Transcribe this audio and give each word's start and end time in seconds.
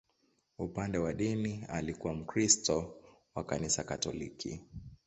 Upande 0.59 0.97
wa 0.97 1.13
dini, 1.13 1.65
alikuwa 1.69 2.13
Mkristo 2.13 2.95
wa 3.35 3.43
Kanisa 3.43 3.83
Katoliki. 3.83 4.61